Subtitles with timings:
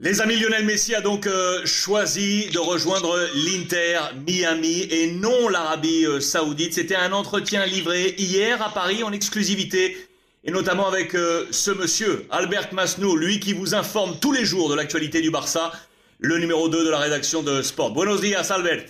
[0.00, 6.06] Les amis, Lionel Messi a donc euh, choisi de rejoindre l'Inter Miami et non l'Arabie
[6.06, 6.74] euh, Saoudite.
[6.74, 9.96] C'était un entretien livré hier à Paris en exclusivité
[10.44, 14.68] et notamment avec euh, ce monsieur, Albert Masnou, lui qui vous informe tous les jours
[14.68, 15.72] de l'actualité du Barça,
[16.20, 17.90] le numéro 2 de la rédaction de Sport.
[17.90, 18.84] Buenos días, Albert.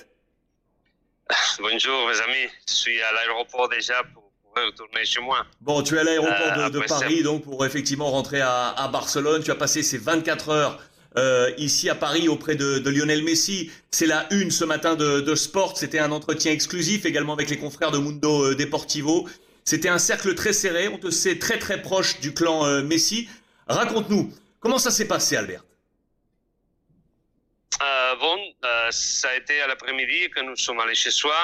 [1.58, 2.52] Bonjour, mes amis.
[2.68, 5.46] Je suis à l'aéroport déjà pour, retourner chez moi.
[5.62, 9.42] Bon, tu es à l'aéroport de, Paris, donc pour effectivement rentrer à, à Barcelone.
[9.42, 10.78] Tu as passé ces 24 heures
[11.16, 13.70] euh, ici à Paris auprès de, Lionel Messi.
[13.90, 15.76] C'est la une ce matin de, Sport.
[15.76, 19.28] C'était un entretien exclusif également avec les confrères de Mundo euh, Deportivo.
[19.64, 20.88] C'était un cercle très serré.
[20.88, 23.28] On te sait très très proche du clan euh, Messi.
[23.68, 25.64] Raconte-nous comment ça s'est passé, Albert?
[28.20, 28.36] bon,
[28.90, 31.36] ça a été à l'après-midi que nous sommes allés chez soi.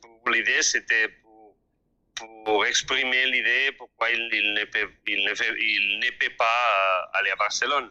[0.00, 1.08] pour L'idée, c'était
[2.44, 4.64] pour exprimer l'idée pourquoi il, il, ne
[6.10, 7.90] peut, pas aller à Barcelone.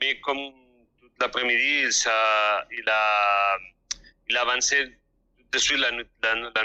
[0.00, 0.52] Mais comme
[0.98, 3.58] toute l'après-midi, il, a,
[4.28, 4.96] il a avancé
[5.52, 5.90] de suite la,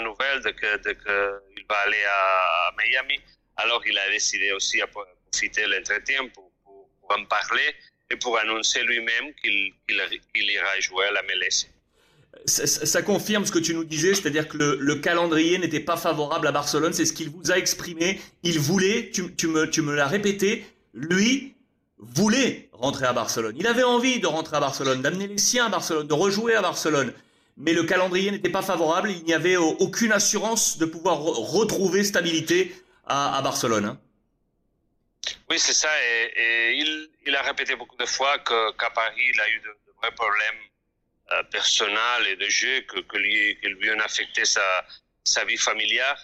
[0.00, 3.20] nouvelle de qu'il va aller à, Miami.
[3.56, 6.52] Alors il a décidé aussi à profiter de l'entretien pour,
[7.08, 7.74] en parler
[8.10, 11.75] et pour annoncer lui-même qu'il qu ira jouer à la MLS
[12.44, 16.52] ça, confirme ce que tu nous disais, c'est-à-dire que le, calendrier n'était pas favorable à
[16.52, 18.20] Barcelone, c'est ce qu'il vous a exprimé.
[18.42, 21.54] Il voulait, tu, me, tu me l'as répété, lui
[21.98, 23.56] voulait rentrer à Barcelone.
[23.58, 26.62] Il avait envie de rentrer à Barcelone, d'amener les siens à Barcelone, de rejouer à
[26.62, 27.12] Barcelone.
[27.56, 32.74] Mais le calendrier n'était pas favorable, il n'y avait aucune assurance de pouvoir retrouver stabilité
[33.06, 33.86] à, Barcelone.
[33.86, 34.00] Hein.
[35.48, 35.88] Oui, c'est ça.
[36.36, 36.78] Et,
[37.24, 40.60] il, a répété beaucoup de fois qu'à Paris, il a eu de vrais problèmes
[41.32, 46.16] euh, personnel et de jeu que, lui, que lui ont affecté sa, vie familiale.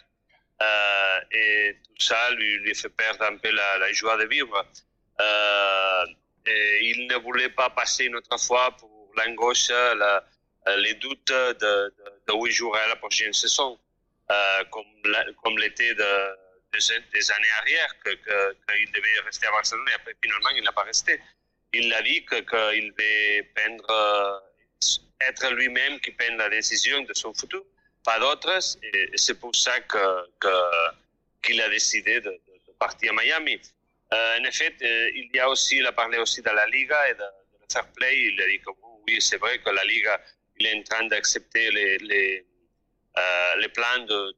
[0.60, 4.64] Euh, et tout ça lui, fait perdre un peu la, la joie de vivre.
[5.20, 6.04] Euh,
[6.46, 10.24] et il ne voulait pas passer une autre fois pour l'angoisse, la,
[10.76, 11.94] les doutes de, de,
[12.28, 13.78] de, où il jouerait la prochaine saison,
[14.30, 14.84] euh, comme,
[15.42, 16.38] comme l'était de,
[17.12, 20.72] des, années arrière, qu'il que, que devait rester à Barcelone et après finalement il n'a
[20.72, 21.20] pas resté.
[21.72, 24.42] Il a dit qu'il que veut peindre
[25.28, 27.64] être lui-même qui prenne la décision de son futur,
[28.04, 28.58] pas d'autres.
[28.82, 30.04] Et c'est pour ça que,
[31.42, 32.40] qu'il a décidé de,
[32.78, 33.60] partir à Miami.
[34.12, 37.72] Euh, en effet, euh, il a aussi, parlé aussi de la Liga et de, de
[37.72, 38.26] fair play.
[38.26, 38.70] Il a dit que
[39.06, 40.20] oui, c'est vrai que la Liga,
[40.58, 42.44] il est en train d'accepter les, les,
[43.16, 44.36] euh, plans de,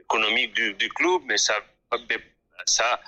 [0.00, 1.56] économiques du, club, mais ça,
[2.66, 3.00] ça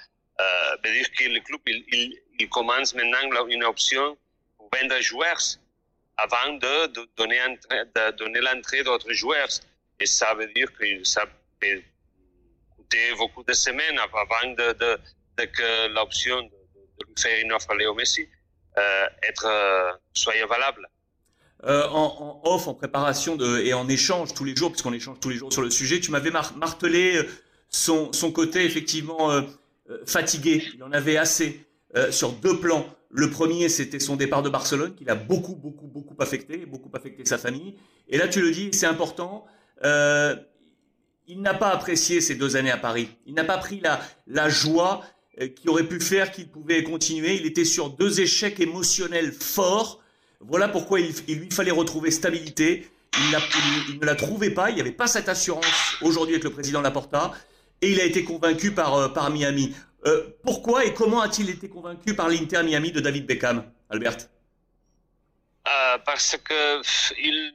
[0.84, 4.19] veut dire que le club, il, il, il commence maintenant une option
[4.56, 5.41] pour vendre joueurs
[6.16, 9.49] avant de, donner, l'entrée d'autres joueurs.
[10.00, 11.25] Et ça veut dire que ça
[11.60, 11.82] peut
[12.77, 16.50] coûter beaucoup de semaines avant que l'option de,
[17.19, 18.28] faire une offre à Léo Messi
[18.78, 19.06] euh,
[19.44, 20.88] euh, soit valable.
[21.65, 25.31] Euh, en, en, off, en préparation et en échange tous les jours, puisqu'on échange tous
[25.31, 27.21] les jours sur le sujet, tu m'avais martelé
[27.71, 29.43] son, côté effectivement
[30.04, 30.69] fatigué.
[30.75, 31.66] Il en avait assez
[32.10, 32.87] sur deux plans.
[33.16, 37.25] Le premier, c'était son départ de Barcelone, qui l'a beaucoup, beaucoup, beaucoup affecté, beaucoup affecté
[37.25, 37.75] sa famille.
[38.10, 39.47] Et là, tu le dis, c'est important.
[39.84, 40.37] Euh,
[41.27, 43.09] il n'a pas apprécié ces deux années à Paris.
[43.25, 45.03] Il n'a pas pris la, la joie
[45.41, 47.37] euh, qui aurait pu faire qu'il pouvait continuer.
[47.37, 50.03] Il était sur deux échecs émotionnels forts.
[50.41, 52.87] Voilà pourquoi il, lui fallait retrouver stabilité.
[53.88, 54.69] Il, ne la trouvait pas.
[54.69, 57.33] Il n'y avait pas cette assurance aujourd'hui avec le président Laporta.
[57.81, 59.75] Et il a été convaincu par, euh, par Miami.
[60.06, 64.18] Euh, pourquoi et comment a-t-il été convaincu par l'Inter Miami de David Beckham, Albert?
[65.66, 66.80] Euh, Parce que
[67.20, 67.52] il,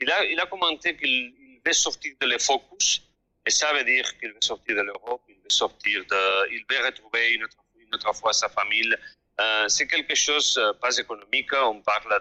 [0.00, 1.34] il, a, il commenté qu'il
[1.64, 3.02] veut sortir de le focus,
[3.44, 6.02] et ça veut dire qu'il veut sortir de l'Europe, il veut sortir
[6.50, 8.96] il veut retrouver une autre, fois sa famille.
[9.40, 12.20] Euh, c'est quelque chose pas économique, on parle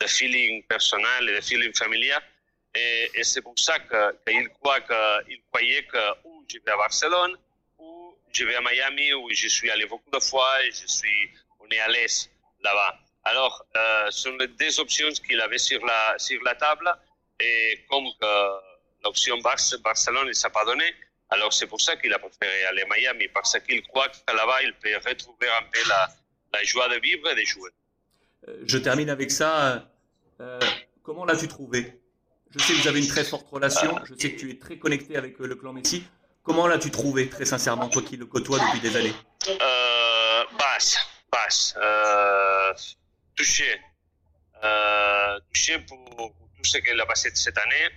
[0.00, 2.22] de, feeling personnel et de feeling familial.
[2.74, 7.38] Et, c'est pour ça qu'il croit qu'il croyait que où je vais à Barcelone,
[8.34, 11.30] je vais à Miami où je suis allé beaucoup de fois et je suis,
[11.60, 12.30] on est à l'aise
[12.62, 12.98] là-bas.
[13.24, 16.92] Alors, euh, ce sont les deux options qu'il avait sur la, sur la table
[17.40, 18.04] et comme
[19.04, 20.92] l'option Barcelone ne s'est pas donnée,
[21.30, 24.62] alors c'est pour ça qu'il a préféré aller à Miami parce qu'il croit que là-bas
[24.62, 26.08] il peut retrouver un peu la,
[26.52, 27.70] la joie de vivre et de jouer.
[28.48, 29.88] Euh, je termine avec ça.
[30.40, 30.60] Euh,
[31.02, 32.00] comment l'as-tu trouvé?
[32.50, 33.98] Je sais que vous avez une très forte relation.
[34.04, 36.04] Je sais que tu es très connecté avec le clan Messi.
[36.44, 39.14] Comment l'as-tu trouvé, très sincèrement, toi qui le côtoies depuis des années
[39.48, 40.98] euh, Basse,
[41.32, 41.74] basse.
[41.78, 42.74] Euh,
[43.34, 43.80] touché.
[44.62, 47.88] Euh, touché pour, tout ce qu'il a passé cette année.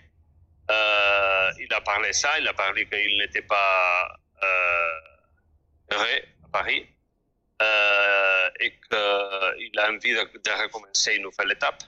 [0.72, 4.18] Euh, il a parlé ça, il a parlé qu'il n'était pas
[5.92, 6.88] heureux à Paris
[8.62, 11.84] et qu'il a envie de, recommencer une nouvelle étape.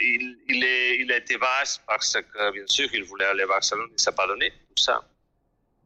[0.00, 3.46] Il, il, est, il a été vaste parce que, bien sûr, il voulait aller à
[3.46, 5.04] Barcelone, il s'est pas donné, tout ça.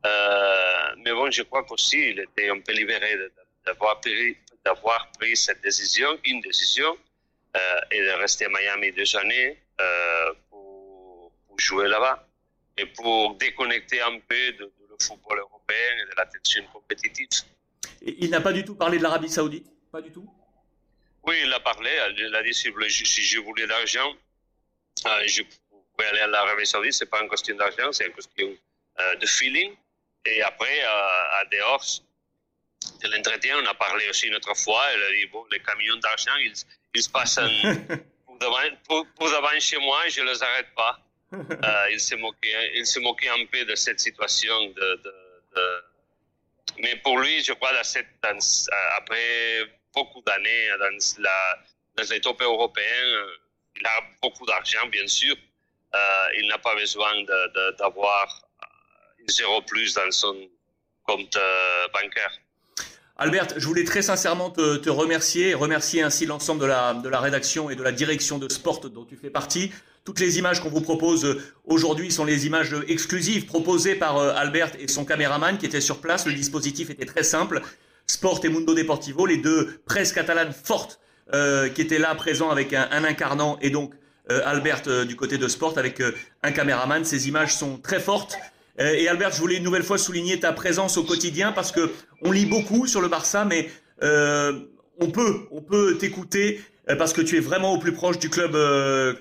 [0.07, 3.19] Euh, mais bon, je crois qu'aussi, il était un peu libéré
[3.67, 6.97] d'avoir pris, d'avoir pris cette décision, une décision,
[7.57, 12.27] euh, et de rester à Miami deux années euh, pour, jouer là-bas
[12.79, 17.29] et pour déconnecter un peu de, le football européen et de la tension compétitive.
[18.01, 19.67] Il n'a pas du tout parlé de l'Arabie Saoudite?
[19.93, 20.27] Pas du tout?
[21.25, 21.91] Oui, il a parlé.
[22.17, 22.73] Il a dit si,
[23.07, 24.15] si je voulais de l'argent,
[25.07, 26.95] euh, je pouvais aller à l'Arabie Saoudite.
[26.95, 28.57] Ce n'est pas une question d'argent, c'est une question
[29.01, 29.75] euh, de feeling.
[30.25, 31.85] Et après, à dehors
[33.03, 34.85] de l'entretien, on a parlé aussi une autre fois.
[34.93, 36.53] Elle a dit bon, les camions d'argent, ils,
[36.95, 37.37] ils passent
[38.27, 40.99] pour, devant, pour, pour, devant chez moi et je ne les arrête pas.
[41.33, 44.67] Euh, il s'est moqué, il moqué un peu de cette situation.
[44.67, 45.15] De, de,
[45.57, 45.85] de...
[46.79, 48.09] Mais pour lui, je crois, dans cette,
[48.97, 51.23] après beaucoup d'années dans,
[51.97, 53.27] dans les top européens,
[53.77, 55.37] il a beaucoup d'argent, bien sûr.
[55.95, 55.99] Euh,
[56.39, 57.11] il n'a pas besoin
[57.79, 58.43] d'avoir
[59.29, 60.37] zéro plus dans son
[61.05, 62.33] compte euh, bancaire.
[63.17, 67.21] Albert, je voulais très sincèrement te, te remercier, remercier ainsi l'ensemble de la, de la
[67.21, 69.73] rédaction et de la direction de Sport dont tu fais partie.
[70.05, 74.33] Toutes les images qu'on vous propose euh, aujourd'hui sont les images exclusives proposées par euh,
[74.35, 76.25] Albert et son caméraman qui était sur place.
[76.27, 77.61] Le dispositif était très simple.
[78.11, 80.99] Sport et Mundo Deportivo, les deux presses catalanes fortes
[81.33, 83.95] euh, qui étaient là présents avec un, incarnant et donc
[84.31, 86.03] euh, Albert euh, du côté de Sport avec
[86.43, 87.05] un caméraman.
[87.05, 88.37] Ces images sont très fortes.
[88.79, 91.91] Et Albert, je voulais une nouvelle fois souligner ta présence au quotidien parce que
[92.23, 93.69] on lit beaucoup sur le Barça, mais
[94.01, 96.63] on peut, on peut t'écouter
[96.97, 98.57] parce que tu es vraiment au plus proche du club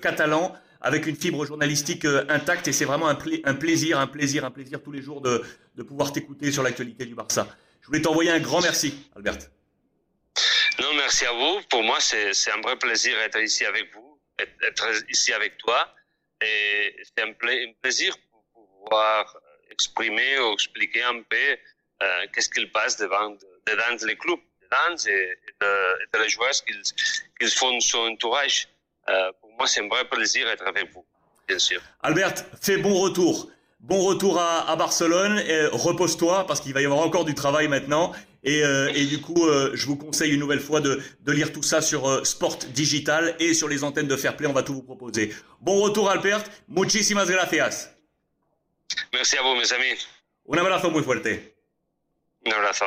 [0.00, 4.50] catalan avec une fibre journalistique intacte et c'est vraiment un, un, plaisir, un plaisir, un
[4.50, 5.42] plaisir tous les jours de,
[5.76, 7.46] de pouvoir t'écouter sur l'actualité du Barça.
[7.80, 9.38] Je voulais t'envoyer un grand merci, Albert.
[10.80, 11.60] Non, merci à vous.
[11.68, 15.92] Pour moi, c'est un vrai plaisir d'être ici avec vous, être ici avec toi.
[16.42, 19.36] Et c'est un, pla un plaisir pour pouvoir
[19.70, 21.36] exprimer ou expliquer un peu
[22.02, 23.36] euh, qu'est-ce qu'il passe devant,
[23.66, 26.82] devant les clubs, devant et, et, de, et les joueurs qu'ils
[27.38, 28.68] qu'ils font son entourage.
[29.08, 31.04] Euh, pour moi, c'est un vrai plaisir d'être avec vous,
[31.46, 31.82] bien sûr.
[32.02, 33.50] Albert, fais bon retour.
[33.80, 35.42] Bon retour à, à Barcelone.
[35.72, 38.12] Repose-toi parce qu'il va y avoir encore du travail maintenant.
[38.42, 41.52] Et, euh, et du coup, euh, je vous conseille une nouvelle fois de, de lire
[41.52, 44.46] tout ça sur euh, Sport Digital et sur les antennes de Fairplay.
[44.46, 45.34] On va tout vous proposer.
[45.60, 46.44] Bon retour, Albert.
[46.68, 47.90] Muchísimas gracias.
[49.12, 50.06] Merci a vous, mes amis.
[50.52, 51.54] Un abrazo muy fuerte.
[52.46, 52.86] Un abrazo.